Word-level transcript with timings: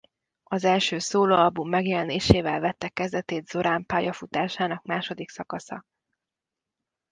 Az 0.43 0.63
első 0.63 0.99
szólóalbum 0.99 1.69
megjelenésével 1.69 2.59
vette 2.59 2.89
kezdetét 2.89 3.47
Zorán 3.47 3.85
pályafutásának 3.85 4.83
második 4.83 5.29
szakasza. 5.29 5.83